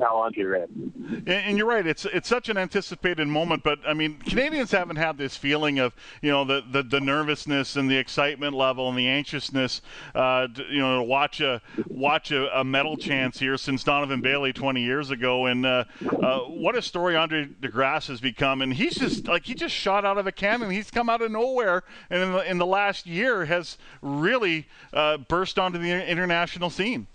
[0.00, 1.24] how Andre ran.
[1.26, 3.62] And, you're right; it's it's such an anticipated moment.
[3.62, 7.76] But I mean, Canadians haven't had this feeling of you know the the, the nervousness
[7.76, 9.82] and the excitement level and the anxiousness,
[10.14, 14.20] uh, to, you know, to watch a watch a, a, medal chance here since Donovan
[14.20, 15.46] Bailey 20 years ago.
[15.46, 15.84] And uh,
[16.22, 18.62] uh, what a story Andre DeGrasse has become.
[18.62, 20.70] And he's just like he just shot out of a cannon.
[20.70, 25.18] He's come out of nowhere, and in the, in the last year has really uh,
[25.18, 27.06] burst onto the international scene.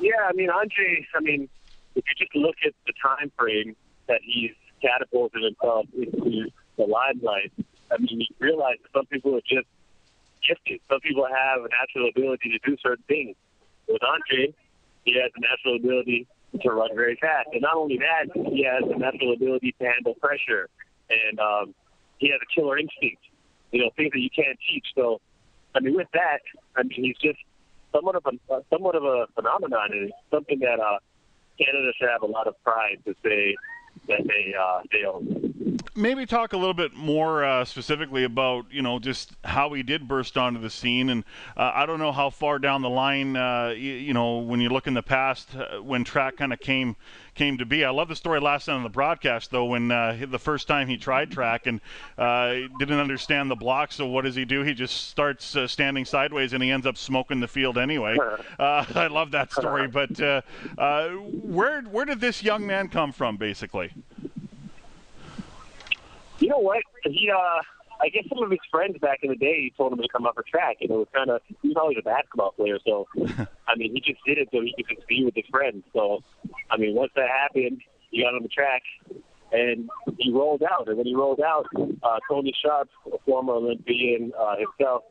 [0.00, 1.06] Yeah, I mean, Andre.
[1.14, 1.48] I mean,
[1.94, 3.76] if you just look at the time frame
[4.08, 7.52] that he's catapulted himself into the limelight,
[7.92, 9.68] I mean, you realize that some people are just
[10.46, 10.80] gifted.
[10.88, 13.36] Some people have a natural ability to do certain things.
[13.88, 14.54] With Andre,
[15.04, 16.26] he has a natural ability
[16.62, 20.14] to run very fast, and not only that, he has a natural ability to handle
[20.14, 20.68] pressure,
[21.08, 21.74] and um,
[22.18, 23.22] he has a killer instinct.
[23.70, 24.86] You know, things that you can't teach.
[24.96, 25.20] So,
[25.74, 26.40] I mean, with that,
[26.76, 27.38] I mean, he's just
[27.92, 30.98] somewhat of a somewhat of a phenomenon, and something that uh,
[31.58, 33.54] Canada should have a lot of pride to say
[34.08, 35.39] that they uh, they own.
[35.96, 40.06] Maybe talk a little bit more uh, specifically about you know just how he did
[40.06, 41.24] burst onto the scene, and
[41.56, 44.68] uh, I don't know how far down the line uh, you, you, know when you
[44.68, 46.94] look in the past uh, when track kind of came
[47.34, 47.84] came to be.
[47.84, 50.86] I love the story last night on the broadcast though when uh, the first time
[50.86, 51.80] he tried track and
[52.16, 53.90] uh, didn't understand the block.
[53.90, 54.62] So what does he do?
[54.62, 58.16] He just starts standing sideways and he ends up smoking the field anyway.
[58.60, 59.88] I love that story.
[59.88, 60.20] But
[61.32, 63.90] where where did this young man come from, basically?
[66.40, 66.82] You know what?
[67.04, 67.62] He, uh,
[68.02, 70.34] I guess some of his friends back in the day told him to come up
[70.34, 73.06] for track, and it was kind of he was always a basketball player, so
[73.68, 75.84] I mean he just did it so he could just be with his friends.
[75.92, 76.22] So
[76.70, 78.82] I mean once that happened, he got on the track
[79.52, 81.66] and he rolled out, and when he rolled out,
[82.02, 85.02] uh, Tony Sharpe, a former Olympian uh, himself,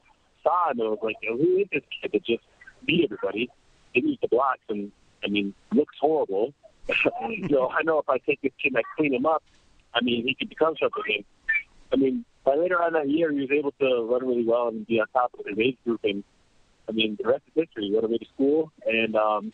[0.44, 2.44] saw him and was like, "Who is this kid that just
[2.86, 3.50] beat everybody?
[3.94, 4.92] Didn't use the blocks, and
[5.24, 6.54] I mean looks horrible."
[7.30, 9.44] you know, I know if I take this kid and I clean him up,
[9.94, 11.24] I mean, he could become something.
[11.92, 14.86] I mean, by later on that year, he was able to run really well and
[14.86, 16.02] be on top of his age group.
[16.04, 16.24] And
[16.88, 17.86] I mean, the rest is history.
[17.88, 19.54] He went away to school, and um,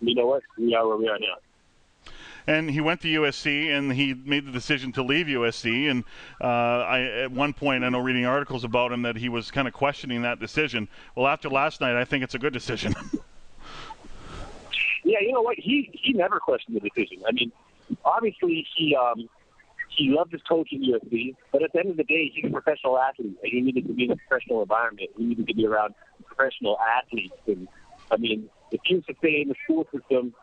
[0.00, 0.42] you know what?
[0.58, 1.36] We are where we are now
[2.46, 5.90] and he went to USC and he made the decision to leave USC.
[5.90, 6.04] And
[6.40, 9.66] uh, I, at one point, I know reading articles about him that he was kind
[9.66, 10.88] of questioning that decision.
[11.16, 12.94] Well, after last night, I think it's a good decision.
[15.04, 15.56] yeah, you know what?
[15.58, 17.22] He he never questioned the decision.
[17.26, 17.50] I mean,
[18.04, 19.28] obviously he um,
[19.96, 22.52] he loved his coach at USC, but at the end of the day, he's a
[22.52, 25.10] professional athlete, and he needed to be in a professional environment.
[25.16, 25.94] He needed to be around
[26.24, 27.34] professional athletes.
[27.46, 27.68] And
[28.10, 30.34] I mean, if he was stay in the school system,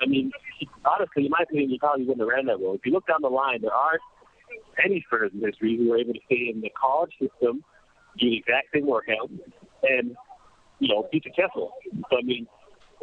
[0.00, 2.74] I mean, he, honestly, in my opinion, he probably wouldn't have ran that well.
[2.74, 4.02] If you look down the line, there aren't
[4.84, 7.64] any sprinters in history who were able to stay in the college system,
[8.18, 9.30] do the exact same workout,
[9.82, 10.16] and
[10.80, 11.72] you know, be successful.
[12.10, 12.46] So I mean,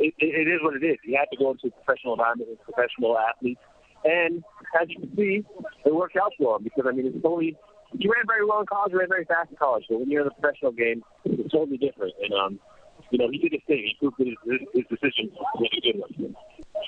[0.01, 0.97] it, it is what it is.
[1.03, 3.61] You have to go into a professional environment with professional athletes.
[4.03, 4.43] And
[4.81, 5.45] as you can see,
[5.85, 7.55] it worked out for him because, I mean, it's totally,
[7.97, 9.85] he ran very well in college, ran very fast in college.
[9.89, 12.13] But when you're in the professional game, it's totally different.
[12.21, 12.59] And, um,
[13.11, 13.85] you know, he did his thing.
[13.85, 16.35] He proved his, his, his decision was a good one.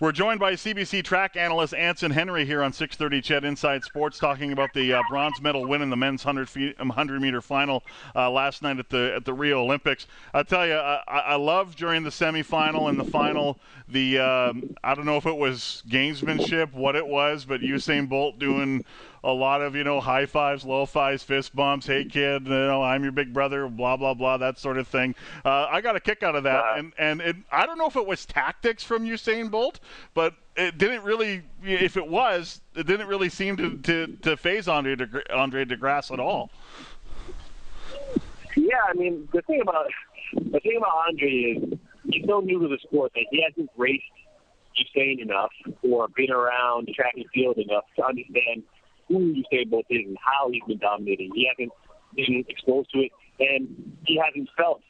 [0.01, 4.51] We're joined by CBC track analyst Anson Henry here on 6:30 CHED Inside Sports, talking
[4.51, 7.83] about the uh, bronze medal win in the men's 100 feet, 100 meter final
[8.15, 10.07] uh, last night at the at the Rio Olympics.
[10.33, 14.95] I tell you, I, I love during the semifinal and the final the um, I
[14.95, 18.83] don't know if it was gamesmanship, what it was, but Usain Bolt doing
[19.23, 21.87] a lot of you know high fives, low fives, fist bumps.
[21.87, 25.15] Hey kid, you know I'm your big brother, blah blah blah, that sort of thing.
[25.45, 27.95] Uh, I got a kick out of that, and and it, I don't know if
[27.95, 29.79] it was tactics from Usain Bolt,
[30.13, 31.43] but it didn't really.
[31.63, 36.11] If it was, it didn't really seem to to, to phase Andre De, Andre DeGrasse
[36.11, 36.51] at all.
[38.55, 39.87] Yeah, I mean the thing about
[40.33, 44.03] the thing about Andre is he's so new to the sport that he hasn't raced
[44.77, 45.51] Usain enough
[45.83, 48.63] or been around track and field enough to understand
[49.07, 51.31] who Usain Bolt is and how he's been dominating.
[51.35, 51.71] He hasn't
[52.15, 53.67] been exposed to it, and
[54.05, 54.81] he hasn't felt,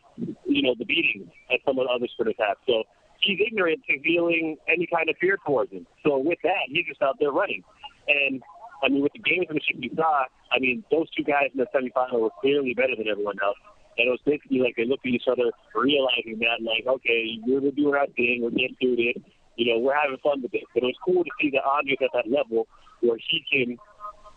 [0.45, 2.57] you know, the beating that some of the other sprinters have.
[2.67, 2.83] So
[3.21, 5.87] he's ignorant to feeling any kind of fear towards him.
[6.03, 7.63] So with that, he's just out there running.
[8.07, 8.41] And
[8.83, 12.19] I mean, with the gamesmanship we saw, I mean, those two guys in the semifinal
[12.19, 13.57] were clearly better than everyone else.
[13.97, 17.61] And it was basically like they looked at each other, realizing that, like, okay, we're
[17.71, 19.21] doing our thing, we're getting through it,
[19.55, 20.63] you know, we're having fun with it.
[20.73, 22.67] But it was cool to see that Andre's at that level
[23.01, 23.77] where he can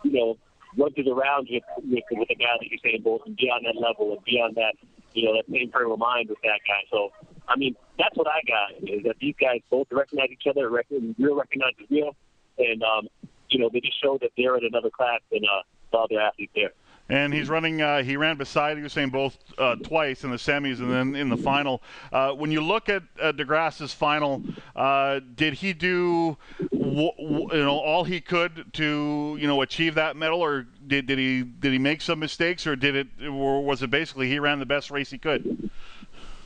[0.06, 0.38] you know,
[0.76, 3.62] run through the rounds with, with, with a guy like Usain Bolt and be on
[3.64, 4.74] that level and be on that,
[5.14, 6.82] you know, that same frame of mind with that guy.
[6.90, 7.10] So,
[7.48, 11.36] I mean, that's what I got is that these guys both recognize each other, real
[11.36, 12.14] recognize is real,
[12.58, 13.08] and um,
[13.48, 16.52] you know, they just show that they're in another class than uh, the other athletes
[16.54, 16.72] there.
[17.08, 17.80] And he's running.
[17.80, 21.36] Uh, he ran beside Usain Bolt uh, twice in the semis and then in the
[21.36, 21.80] final.
[22.12, 24.42] Uh, when you look at uh, DeGrasse's final,
[24.74, 26.36] uh, did he do
[26.72, 31.06] w- w- you know all he could to you know achieve that medal, or did,
[31.06, 34.40] did he did he make some mistakes, or did it or was it basically he
[34.40, 35.70] ran the best race he could?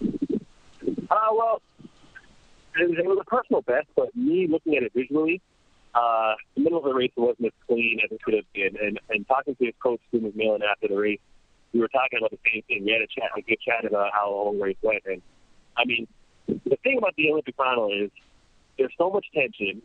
[0.02, 1.62] Uh, well,
[2.76, 5.40] it it was a personal best, but me looking at it visually,
[5.94, 8.76] uh, the middle of the race wasn't as clean as it could have been.
[8.80, 11.20] And, and talking to his coach, Stu McMillan, after the race,
[11.72, 12.84] we were talking about the same thing.
[12.84, 15.02] We had a chat, a good chat about how the whole race went.
[15.06, 15.22] And
[15.76, 16.06] I mean,
[16.46, 18.10] the thing about the Olympic final is
[18.78, 19.82] there's so much tension.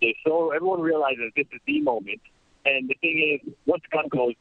[0.00, 2.20] There's so everyone realizes this is the moment.
[2.66, 4.34] And the thing is, once the gun goes,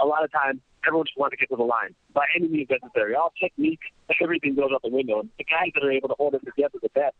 [0.00, 2.68] a lot of times everyone just wants to get to the line by any means
[2.70, 3.14] necessary.
[3.14, 3.80] All technique,
[4.20, 5.20] everything goes out the window.
[5.20, 7.14] And the guys that are able to hold it together the best,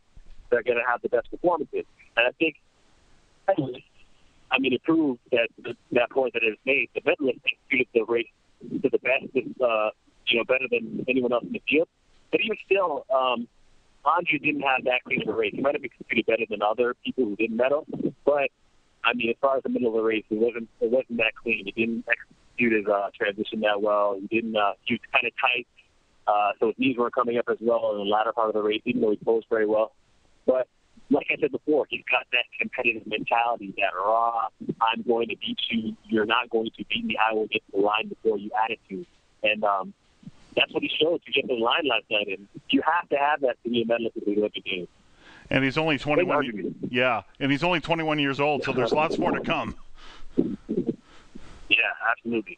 [0.49, 1.85] they're going to have the best performances.
[2.17, 2.55] And I think
[3.47, 5.49] I mean, it proves that
[5.91, 6.89] that point that is made.
[6.95, 8.27] The medalist executed the race
[8.61, 9.89] to the best, uh,
[10.27, 11.87] you know, better than anyone else in the field.
[12.31, 13.47] But even still, um,
[14.05, 15.53] Andre didn't have that clean of a race.
[15.53, 17.85] He might have executed better than other people who didn't medal,
[18.25, 18.49] but
[19.03, 21.35] I mean, as far as the middle of the race, it wasn't it wasn't that
[21.41, 21.65] clean.
[21.65, 24.17] He didn't execute his uh, transition that well.
[24.19, 24.55] He didn't.
[24.55, 25.67] Uh, he was kind of tight,
[26.27, 28.61] uh, so his knees weren't coming up as well in the latter part of the
[28.61, 29.91] race, even though he posed very well.
[30.45, 30.67] But
[31.09, 34.47] like I said before, he's got that competitive mentality, that raw,
[34.81, 37.77] I'm going to beat you, you're not going to beat me, I will get to
[37.77, 39.05] the line before you attitude.
[39.43, 39.93] And um,
[40.55, 42.27] that's what he showed to get to the line last night.
[42.27, 44.87] And you have to have that to be a medalist at the Olympic Games.
[45.49, 46.75] And he's only 21.
[46.89, 49.75] Yeah, and he's only 21 years old, so there's lots more to come.
[50.37, 51.77] Yeah,
[52.09, 52.57] absolutely.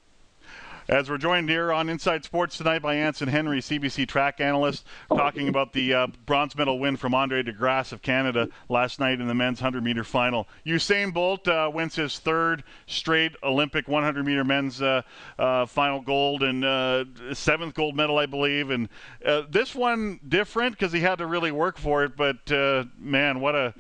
[0.90, 5.50] As we're joined here on Inside Sports tonight by Anson Henry, CBC track analyst, talking
[5.50, 9.34] about the uh, bronze medal win from Andre DeGrasse of Canada last night in the
[9.34, 10.48] men's 100 meter final.
[10.66, 15.02] Usain Bolt uh, wins his third straight Olympic 100 meter men's uh,
[15.38, 18.70] uh final gold and uh, seventh gold medal, I believe.
[18.70, 18.88] And
[19.26, 22.16] uh, this one different because he had to really work for it.
[22.16, 22.50] But
[22.98, 23.74] man, what a,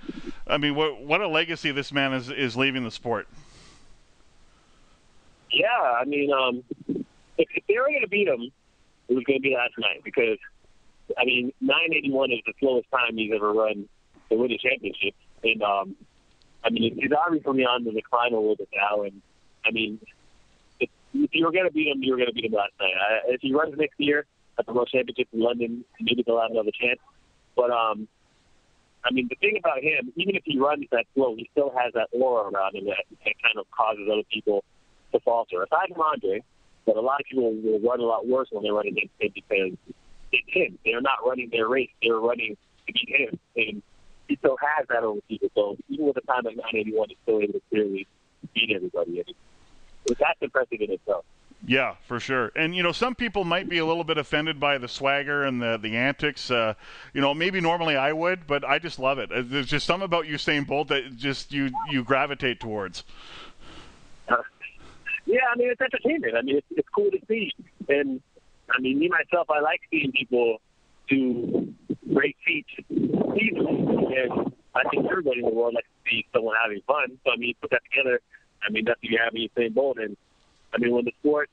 [0.45, 3.29] I mean, what what a legacy this man is is leaving the sport.
[5.49, 5.67] Yeah,
[5.99, 6.63] I mean, um,
[7.77, 8.51] they were going to beat him,
[9.07, 10.39] it was going to be last night because,
[11.15, 13.87] I mean, 981 is the slowest time he's ever run
[14.29, 15.13] to win a championship.
[15.43, 15.95] And, um,
[16.63, 19.03] I mean, he's obviously on the decline a little bit now.
[19.03, 19.21] And,
[19.63, 19.99] I mean,
[20.79, 22.73] if, if you were going to beat him, you were going to beat him last
[22.79, 22.97] night.
[22.97, 24.25] I, if he runs next year
[24.57, 26.99] at the World Championship in London, maybe they'll have another chance.
[27.55, 28.07] But, um,
[29.05, 31.93] I mean, the thing about him, even if he runs that slow, he still has
[31.93, 34.63] that aura around him that, that kind of causes other people
[35.13, 35.61] to falter.
[35.61, 36.41] Aside from Andre,
[36.88, 39.32] but a lot of people will run a lot worse when they're running against him
[39.36, 39.78] because
[40.32, 40.80] it's him.
[40.86, 41.89] They're not running their race.
[42.02, 42.56] They're running
[42.88, 43.39] to beat him.
[43.58, 43.82] And
[44.30, 45.50] he still has that over people.
[45.54, 48.08] So even with a time at 981, he's still able to clearly
[48.56, 49.19] beat everybody.
[49.19, 51.26] And that's impressive in itself.
[51.65, 52.54] Yeah, for sure.
[52.56, 55.62] And you know, some people might be a little bit offended by the swagger and
[55.62, 56.52] the the antics.
[56.52, 56.76] Uh,
[57.13, 59.30] you know, maybe normally I would, but I just love it.
[59.34, 63.04] There's just something about Usain Bolt that just you you gravitate towards.
[65.27, 66.35] Yeah, I mean it's entertainment.
[66.37, 67.51] I mean it's, it's cool to see,
[67.89, 68.21] and
[68.71, 70.61] I mean me myself, I like seeing people
[71.09, 71.73] do
[72.13, 76.81] great feats easily, and I think everybody in the world likes to see someone having
[76.87, 77.19] fun.
[77.25, 78.21] So I mean, put that together.
[78.65, 80.15] I mean, that's what you have in Usain Bolt, and
[80.73, 81.49] I mean when the sport,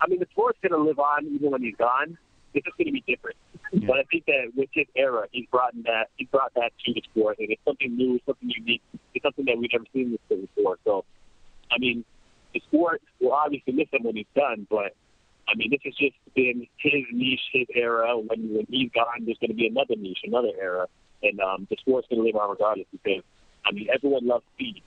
[0.00, 2.18] I mean the sport's going to live on even when he's gone.
[2.52, 3.36] It's just going to be different.
[3.72, 3.86] Yeah.
[3.86, 7.02] But I think that with his era, he's brought that he brought that to the
[7.02, 8.82] sport, and it's something new, something unique.
[9.14, 10.20] It's something that we've never seen this
[10.56, 10.78] before.
[10.84, 11.04] So,
[11.70, 12.04] I mean,
[12.54, 14.94] the sport will obviously miss him when he's done, but
[15.46, 18.16] I mean, this has just been his niche, his era.
[18.16, 20.86] When when he's gone, there's going to be another niche, another era,
[21.22, 23.22] and um, the sport's going to live on regardless because
[23.66, 24.82] I mean, everyone loves speed,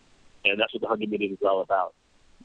[0.45, 1.93] and that's what the 100 meters is all about.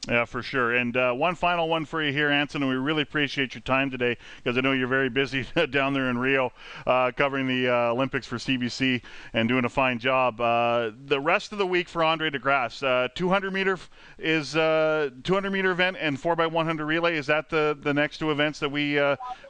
[0.09, 0.75] Yeah, for sure.
[0.75, 2.61] And uh, one final one for you here, Anson.
[2.61, 6.09] And we really appreciate your time today because I know you're very busy down there
[6.09, 6.51] in Rio
[6.85, 9.01] uh, covering the uh, Olympics for CBC
[9.33, 10.41] and doing a fine job.
[10.41, 13.79] Uh, the rest of the week for Andre DeGrasse, uh, 200 meter
[14.19, 17.15] is 200 uh, meter event and 4x100 relay.
[17.15, 18.99] Is that the, the next two events that we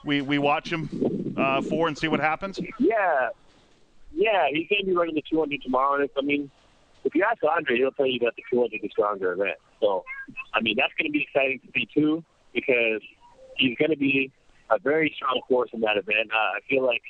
[0.05, 0.87] we, we watch him
[1.67, 2.59] for and see what happens?
[2.77, 3.29] Yeah,
[4.13, 4.47] yeah.
[4.51, 6.07] He's going to be running the 200 tomorrow.
[6.15, 6.51] I mean,
[7.03, 9.57] if you ask Andre, he'll tell you that the 200 is stronger event.
[9.81, 10.03] So,
[10.53, 13.01] I mean, that's going to be exciting to see too, because
[13.57, 14.31] he's going to be
[14.69, 16.31] a very strong force in that event.
[16.33, 17.01] Uh, I feel like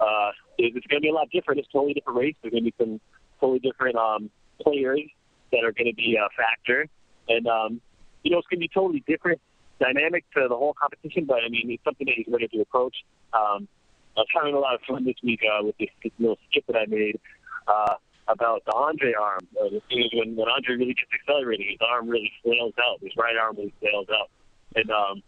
[0.00, 1.60] uh, it's going to be a lot different.
[1.60, 2.34] It's a totally different race.
[2.42, 3.00] There's going to be some
[3.40, 4.30] totally different um,
[4.60, 5.02] players
[5.50, 6.86] that are going to be a factor,
[7.28, 7.80] and um,
[8.22, 9.40] you know, it's going to be totally different
[9.80, 11.24] dynamic to the whole competition.
[11.26, 12.96] But I mean, it's something that he's ready to approach.
[13.32, 13.68] Um,
[14.16, 16.64] I was having a lot of fun this week uh, with this, this little skip
[16.68, 17.18] that I made.
[17.66, 17.94] Uh,
[18.28, 19.40] about the Andre arm.
[19.60, 23.00] Uh, the thing is, when, when Andre really gets accelerating, his arm really flails out.
[23.00, 24.30] His right arm really flails out.
[24.74, 25.22] And um,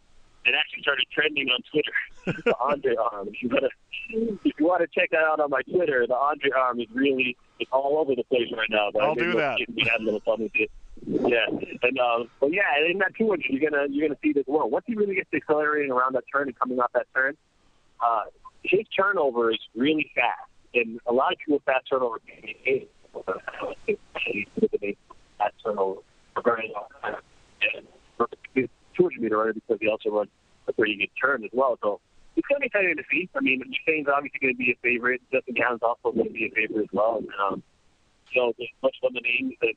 [0.47, 1.93] it actually started trending on Twitter.
[2.45, 3.29] the Andre arm.
[3.29, 6.15] If you want to, if you want to check that out on my Twitter, the
[6.15, 8.91] Andre arm is really it's all over the place right now.
[8.93, 9.59] But I'll do that.
[9.75, 10.71] We had a little fun with it.
[11.07, 11.47] Yeah,
[11.83, 14.45] and um, but yeah, in that 200, you're gonna you're gonna see this.
[14.47, 17.37] Well, once he really gets accelerating around that turn and coming off that turn,
[18.01, 18.23] uh,
[18.63, 22.89] his turnover is really fast, and a lot of people with fast turnover can be.
[25.39, 26.01] Fast turnover
[26.35, 27.21] for very long time.
[27.75, 30.31] And for a 200 meter runner because he also runs
[30.69, 31.79] a pretty good turn as well.
[31.83, 32.01] So
[32.37, 33.29] it's going to be exciting to see.
[33.35, 35.23] I mean, Shane's obviously going to be a favorite.
[35.33, 37.19] Justin Gatlin's also going to be a favorite as well.
[37.19, 37.63] And, um,
[38.35, 39.75] so there's much of the names that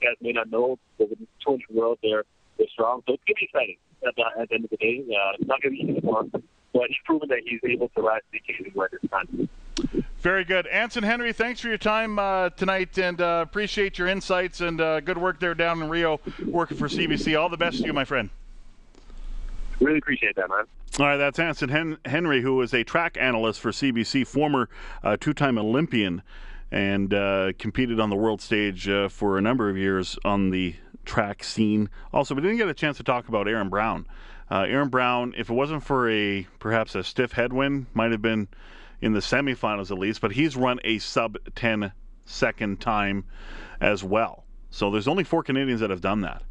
[0.00, 2.24] you guys may not know, but the 200 world, they're
[2.58, 3.02] they're strong.
[3.06, 5.04] So it's going to be exciting at the, at the end of the day.
[5.06, 6.30] Uh, it's not going to be easy for him,
[6.72, 9.48] but he's proven that he's able to rise to the occasion where this time.
[10.22, 10.68] Very good.
[10.68, 15.00] Anson Henry, thanks for your time uh, tonight and uh, appreciate your insights and uh,
[15.00, 17.36] good work there down in Rio working for CBC.
[17.36, 18.30] All the best to you, my friend.
[19.80, 20.64] Really appreciate that, man.
[21.00, 24.68] All right, that's Anson Hen- Henry, who is a track analyst for CBC, former
[25.02, 26.22] uh, two time Olympian,
[26.70, 30.76] and uh, competed on the world stage uh, for a number of years on the
[31.04, 31.90] track scene.
[32.12, 34.06] Also, we didn't get a chance to talk about Aaron Brown.
[34.48, 38.46] Uh, Aaron Brown, if it wasn't for a perhaps a stiff headwind, might have been
[39.02, 41.92] in the semifinals at least, but he's run a sub 10
[42.24, 43.24] second time
[43.80, 44.44] as well.
[44.70, 46.42] So there's only four Canadians that have done that.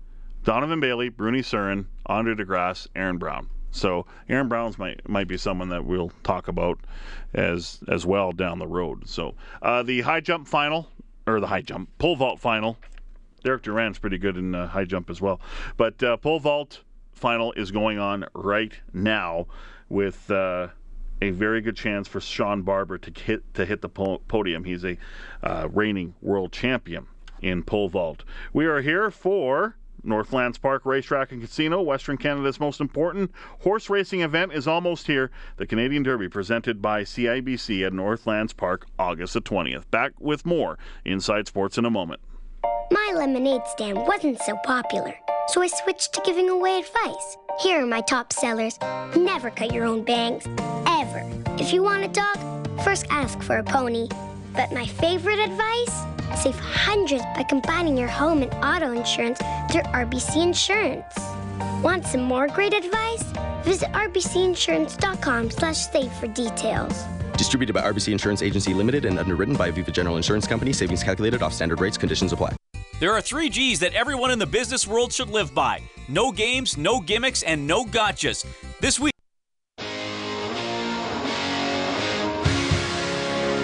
[0.43, 3.49] Donovan Bailey, Bruny Surin, Andre DeGrasse, Aaron Brown.
[3.71, 6.79] So Aaron Brown's might might be someone that we'll talk about
[7.33, 9.07] as as well down the road.
[9.07, 10.89] So uh, the high jump final
[11.25, 12.77] or the high jump pole vault final.
[13.43, 15.39] Derek Drouin's pretty good in uh, high jump as well,
[15.77, 16.81] but uh, pole vault
[17.13, 19.47] final is going on right now
[19.89, 20.67] with uh,
[21.21, 24.63] a very good chance for Shawn Barber to hit to hit the po- podium.
[24.63, 24.97] He's a
[25.43, 27.07] uh, reigning world champion
[27.41, 28.23] in pole vault.
[28.53, 34.21] We are here for Northlands Park Racetrack and Casino, Western Canada's most important horse racing
[34.21, 35.29] event, is almost here.
[35.57, 39.89] The Canadian Derby, presented by CIBC at Northlands Park, August the 20th.
[39.91, 42.21] Back with more Inside Sports in a moment.
[42.91, 45.13] My lemonade stand wasn't so popular,
[45.47, 47.37] so I switched to giving away advice.
[47.61, 48.77] Here are my top sellers
[49.15, 50.45] Never cut your own bangs,
[51.11, 51.25] ever.
[51.59, 52.37] If you want a dog,
[52.83, 54.07] first ask for a pony.
[54.53, 56.41] But my favorite advice?
[56.41, 59.39] Save hundreds by combining your home and auto insurance
[59.71, 61.13] through RBC Insurance.
[61.83, 63.23] Want some more great advice?
[63.63, 67.03] Visit rbcinsurance.com slash save for details.
[67.37, 70.73] Distributed by RBC Insurance Agency Limited and underwritten by Aviva General Insurance Company.
[70.73, 71.97] Savings calculated off standard rates.
[71.97, 72.55] Conditions apply.
[72.99, 76.77] There are three G's that everyone in the business world should live by no games,
[76.77, 78.45] no gimmicks, and no gotchas.
[78.79, 79.10] This week,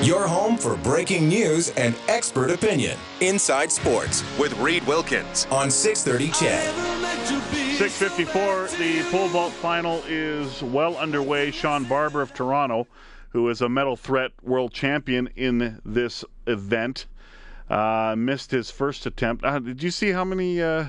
[0.04, 2.98] Your home for breaking news and expert opinion.
[3.20, 7.78] Inside Sports with Reed Wilkins on 630 CHED.
[7.78, 11.50] 654, the pole vault final is well underway.
[11.50, 12.88] Shawn Barber of Toronto,
[13.30, 17.08] who is a medal threat world champion in this event,
[17.70, 19.44] uh, missed his first attempt.
[19.44, 20.86] Uh, did you see how many, uh,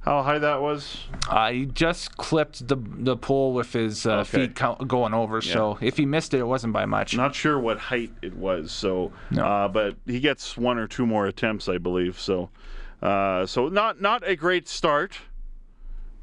[0.00, 1.04] how high that was?
[1.28, 4.48] Uh, he just clipped the the pole with his uh, Okay.
[4.48, 5.42] feet going over.
[5.42, 7.16] So if he missed it, it wasn't by much.
[7.16, 8.72] Not sure what height it was.
[8.72, 12.18] So, uh, but he gets one or two more attempts, I believe.
[12.18, 12.50] So,
[13.02, 15.18] uh, so not not a great start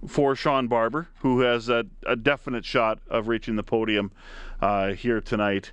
[0.08, 4.12] for Shawn Barber, who has a, a definite shot of reaching the podium
[4.62, 5.72] uh, here tonight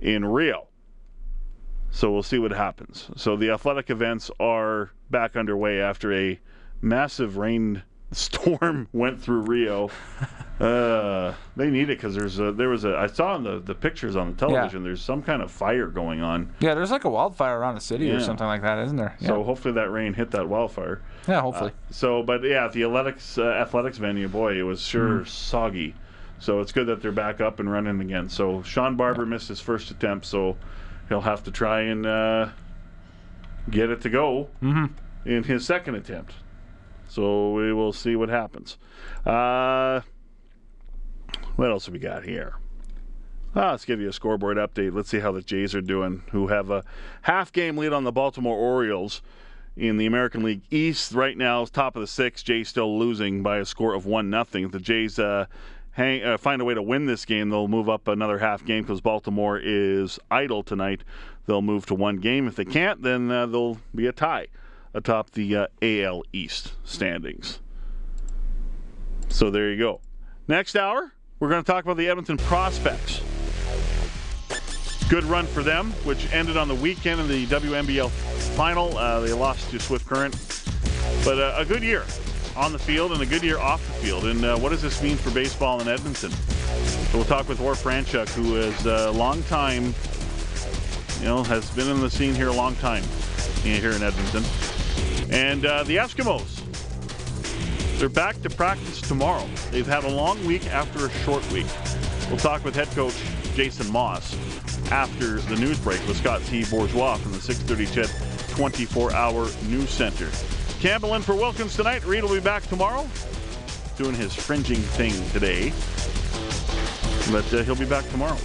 [0.00, 0.68] in Rio.
[1.90, 3.08] So we'll see what happens.
[3.16, 6.40] So the athletic events are back underway after a
[6.82, 9.90] massive rain storm went through Rio.
[10.60, 13.74] Uh, they need it because there's a, there was a I saw in the, the
[13.74, 14.84] pictures on the television.
[14.84, 16.54] There's some kind of fire going on.
[16.60, 19.16] Yeah, there's like a wildfire around the city or something like that, isn't there?
[19.20, 21.02] So hopefully that rain hit that wildfire.
[21.26, 21.70] Yeah, hopefully.
[21.70, 25.26] Uh, so, but yeah, the athletics uh, athletics venue, boy, it was sure Mhm.
[25.28, 25.94] soggy.
[26.38, 28.28] So it's good that they're back up and running again.
[28.28, 30.56] So Shawn Barber missed his first attempt, so
[31.08, 32.48] he'll have to try and uh,
[33.70, 34.90] get it to go Mhm.
[35.24, 36.34] in his second attempt.
[37.14, 38.76] So we will see what happens.
[39.24, 40.00] Uh,
[41.54, 42.54] what else have we got here?
[43.54, 44.92] Ah, let's give you a scoreboard update.
[44.92, 46.82] Let's see how the Jays are doing, who have a
[47.22, 49.22] half game lead on the Baltimore Orioles
[49.76, 51.12] in the American League East.
[51.12, 52.44] Right now, top of the sixth.
[52.44, 54.64] Jays still losing by a score of 1 nothing.
[54.64, 55.46] If the Jays uh,
[55.92, 58.82] hang, uh, find a way to win this game, they'll move up another half game
[58.82, 61.04] because Baltimore is idle tonight.
[61.46, 62.48] They'll move to one game.
[62.48, 64.48] If they can't, then uh, there'll be a tie
[64.94, 67.60] atop the uh, AL East standings.
[69.28, 70.00] So there you go.
[70.46, 73.20] Next hour, we're going to talk about the Edmonton prospects.
[75.08, 78.10] Good run for them, which ended on the weekend in the WMBL
[78.56, 78.96] final.
[78.96, 80.34] Uh, they lost to Swift Current.
[81.24, 82.04] But uh, a good year
[82.56, 84.24] on the field and a good year off the field.
[84.26, 86.30] And uh, what does this mean for baseball in Edmonton?
[86.30, 89.94] So we'll talk with Orv Franchuk, who is a long time,
[91.20, 93.02] you know, has been in the scene here a long time
[93.62, 94.44] here in Edmonton.
[95.34, 96.62] And uh, the Eskimos,
[97.98, 99.44] they're back to practice tomorrow.
[99.72, 101.66] They've had a long week after a short week.
[102.28, 103.20] We'll talk with head coach
[103.56, 104.32] Jason Maas
[104.92, 106.64] after the news break with Scott T.
[106.70, 108.14] Bourgeois from the 630 CHED
[108.56, 110.30] 24-hour news center.
[110.78, 112.04] Campbell in for Wilkins tonight.
[112.04, 113.04] Reed will be back tomorrow
[113.96, 115.72] doing his fringing thing today.
[117.32, 118.38] But uh, he'll be back tomorrow.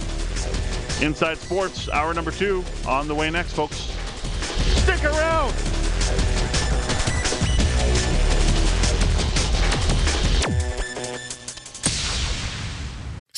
[1.00, 3.76] Inside Sports, hour number two, on the way next, folks.
[4.82, 5.54] Stick around!